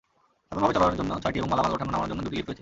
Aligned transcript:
সাধারণভাবে 0.49 0.75
চলার 0.77 0.97
জন্য 0.99 1.11
ছয়টি 1.23 1.37
এবং 1.39 1.49
মালামাল 1.51 1.73
ওঠানো-নামানোর 1.75 2.09
জন্য 2.11 2.21
দুটি 2.25 2.35
লিফট 2.37 2.47
রয়েছে। 2.47 2.59